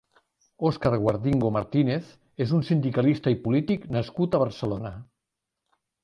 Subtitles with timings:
[0.67, 2.07] Óscar Guardingo Martínez
[2.45, 4.93] és un sindicalista i polític nascut a Barcelona.